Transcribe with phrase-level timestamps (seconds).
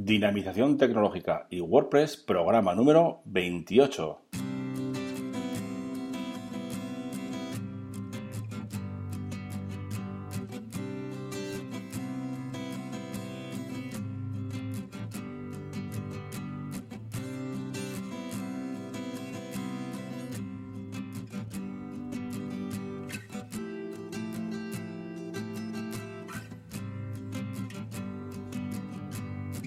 [0.00, 4.20] Dinamización Tecnológica y WordPress, programa número 28.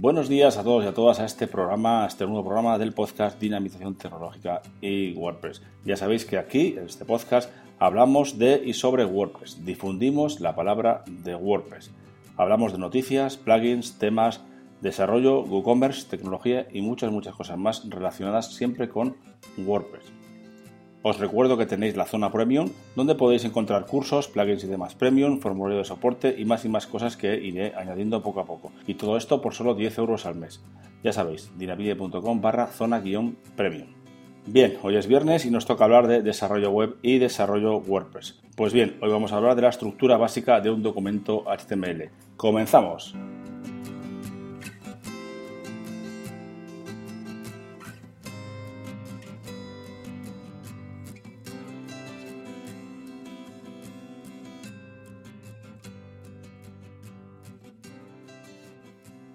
[0.00, 2.94] Buenos días a todos y a todas a este programa, a este nuevo programa del
[2.94, 5.60] podcast Dinamización Tecnológica y WordPress.
[5.84, 9.62] Ya sabéis que aquí, en este podcast, hablamos de y sobre WordPress.
[9.62, 11.90] Difundimos la palabra de WordPress.
[12.38, 14.40] Hablamos de noticias, plugins, temas,
[14.80, 19.18] desarrollo, WooCommerce, tecnología y muchas, muchas cosas más relacionadas siempre con
[19.58, 20.19] WordPress.
[21.02, 25.40] Os recuerdo que tenéis la zona premium, donde podéis encontrar cursos, plugins y demás premium,
[25.40, 28.70] formulario de soporte y más y más cosas que iré añadiendo poco a poco.
[28.86, 30.62] Y todo esto por solo 10 euros al mes.
[31.02, 33.94] Ya sabéis, dinavide.com barra zona-premium.
[34.46, 38.38] Bien, hoy es viernes y nos toca hablar de desarrollo web y desarrollo WordPress.
[38.54, 42.10] Pues bien, hoy vamos a hablar de la estructura básica de un documento HTML.
[42.36, 43.14] ¡Comenzamos!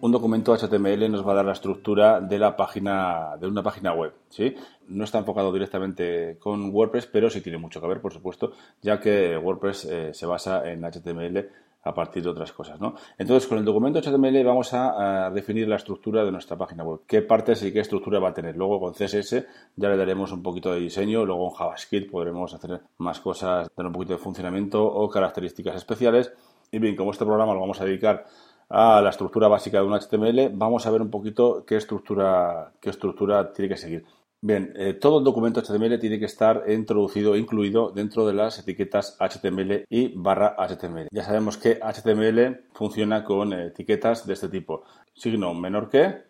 [0.00, 3.92] Un documento HTML nos va a dar la estructura de la página de una página
[3.92, 4.54] web, ¿sí?
[4.88, 9.00] No está enfocado directamente con WordPress, pero sí tiene mucho que ver, por supuesto, ya
[9.00, 11.48] que WordPress eh, se basa en HTML
[11.82, 12.94] a partir de otras cosas, ¿no?
[13.16, 17.22] Entonces, con el documento HTML vamos a, definir la estructura de nuestra página web, qué
[17.22, 18.56] partes y qué estructura va a tener.
[18.56, 19.44] Luego con CSS
[19.76, 23.86] ya le daremos un poquito de diseño, luego en JavaScript podremos hacer más cosas, dar
[23.86, 26.32] un poquito de funcionamiento o características especiales.
[26.70, 28.26] Y bien, como este programa lo vamos a dedicar
[28.68, 32.90] a la estructura básica de un HTML, vamos a ver un poquito qué estructura, qué
[32.90, 34.04] estructura tiene que seguir.
[34.40, 39.16] Bien, eh, todo el documento HTML tiene que estar introducido, incluido dentro de las etiquetas
[39.18, 41.08] HTML y barra HTML.
[41.10, 44.84] Ya sabemos que HTML funciona con etiquetas de este tipo.
[45.12, 46.22] Signo menor que,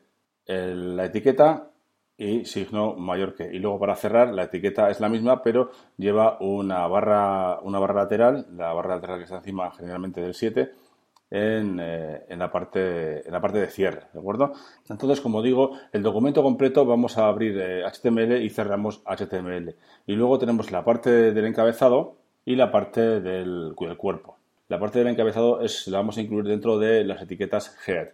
[0.47, 1.71] la etiqueta
[2.17, 3.45] y signo mayor que.
[3.45, 8.05] Y luego para cerrar, la etiqueta es la misma, pero lleva una barra, una barra
[8.05, 10.73] lateral, la barra lateral que está encima generalmente del 7,
[11.31, 14.53] eh, en, la parte, en la parte de cierre, ¿de acuerdo?
[14.89, 19.75] Entonces, como digo, el documento completo vamos a abrir HTML eh, y cerramos HTML.
[20.07, 24.39] Y luego tenemos la parte del encabezado y la parte del, cuerpo.
[24.69, 28.09] La parte del encabezado es, la vamos a incluir dentro de las etiquetas head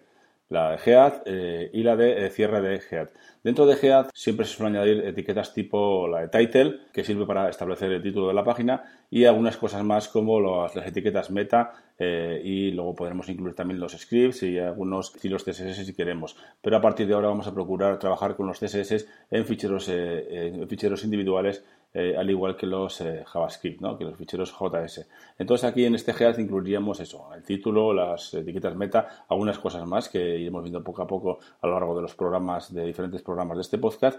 [0.49, 3.09] la de Head eh, y la de cierre de Head.
[3.43, 7.49] Dentro de Head siempre se suelen añadir etiquetas tipo la de Title, que sirve para
[7.51, 12.41] establecer el título de la página, y algunas cosas más como las etiquetas meta eh,
[12.43, 16.37] y luego podremos incluir también los scripts y algunos estilos CSS si queremos.
[16.63, 20.49] Pero a partir de ahora vamos a procurar trabajar con los CSS en ficheros, eh,
[20.49, 23.97] en ficheros individuales eh, al igual que los JavaScript, ¿no?
[23.97, 25.09] que los ficheros JS.
[25.39, 30.09] Entonces aquí en este Head incluiríamos eso, el título, las etiquetas meta, algunas cosas más
[30.09, 33.57] que iremos viendo poco a poco a lo largo de los programas, de diferentes programas
[33.57, 34.19] de este podcast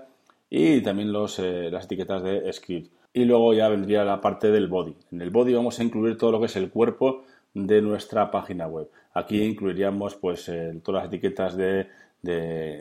[0.49, 2.93] y también los, las etiquetas de script.
[3.13, 4.95] Y luego ya vendría la parte del body.
[5.11, 8.67] En el body vamos a incluir todo lo que es el cuerpo de nuestra página
[8.67, 8.89] web.
[9.13, 10.51] Aquí incluiríamos pues
[10.83, 11.87] todas las etiquetas de,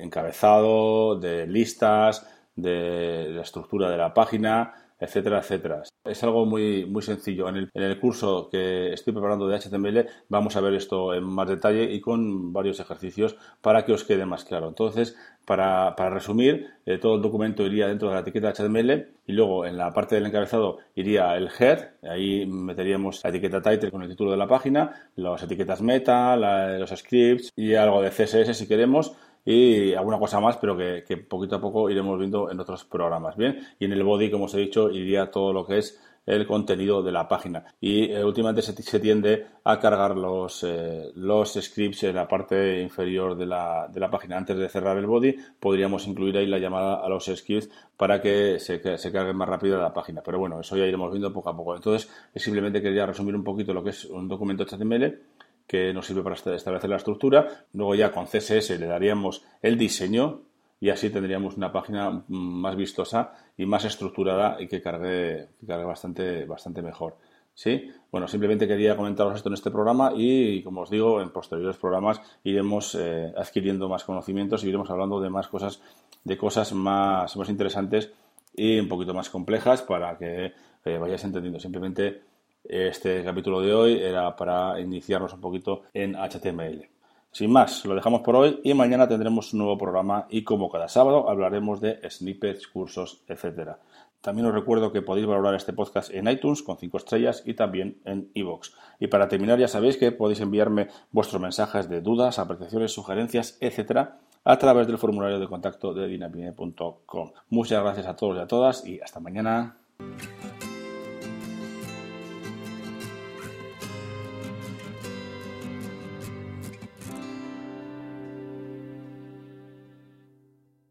[0.02, 5.82] encabezado, de listas, de la estructura de la página, etcétera, etcétera.
[6.04, 7.48] Es algo muy, muy sencillo.
[7.48, 11.24] En el, en el, curso que estoy preparando de HTML vamos a ver esto en
[11.24, 14.68] más detalle y con varios ejercicios para que os quede más claro.
[14.68, 19.32] Entonces, para, para resumir, eh, todo el documento iría dentro de la etiqueta HTML y
[19.32, 24.02] luego en la parte del encabezado iría el head, ahí meteríamos la etiqueta title con
[24.02, 28.66] el título de la página, las etiquetas meta, los scripts y algo de CSS si
[28.66, 33.36] queremos y alguna cosa más, pero que, poquito a poco iremos viendo en otros programas.
[33.36, 36.46] Bien, y en el body, como os he dicho, iría todo lo que es el
[36.46, 37.64] contenido de la página.
[37.80, 43.36] Y eh, últimamente se, tiende a cargar los, eh, los scripts en la parte inferior
[43.36, 44.38] de la, de la, página.
[44.38, 48.58] Antes de cerrar el body, podríamos incluir ahí la llamada a los scripts para que
[48.58, 50.22] se, se cargue más rápido la página.
[50.22, 51.76] Pero bueno, eso ya iremos viendo poco a poco.
[51.76, 55.33] Entonces, simplemente quería resumir un poquito lo que es un documento HTML
[55.66, 57.66] que nos sirve para establecer la estructura.
[57.72, 60.42] Luego ya con CSS le daríamos el diseño
[60.80, 66.44] y así tendríamos una página más vistosa y más estructurada y que cargue, cargue bastante,
[66.44, 67.16] bastante mejor.
[67.54, 67.88] ¿Sí?
[68.10, 72.20] Bueno, simplemente quería comentaros esto en este programa y, como os digo, en posteriores programas
[72.42, 75.80] iremos eh, adquiriendo más conocimientos y iremos hablando de más cosas,
[76.24, 78.12] de cosas más, más interesantes
[78.56, 80.52] y un poquito más complejas para que
[80.84, 81.60] eh, vayáis entendiendo.
[81.60, 82.22] Simplemente
[82.64, 86.88] este capítulo de hoy era para iniciarnos un poquito en HTML.
[87.30, 90.88] Sin más, lo dejamos por hoy y mañana tendremos un nuevo programa y como cada
[90.88, 93.80] sábado hablaremos de snippets, cursos, etcétera.
[94.20, 97.98] También os recuerdo que podéis valorar este podcast en iTunes con 5 estrellas y también
[98.04, 98.70] en iVoox.
[99.00, 104.20] Y para terminar ya sabéis que podéis enviarme vuestros mensajes de dudas, apreciaciones, sugerencias, etcétera,
[104.44, 107.32] a través del formulario de contacto de dinamine.com.
[107.50, 109.76] Muchas gracias a todos y a todas y hasta mañana.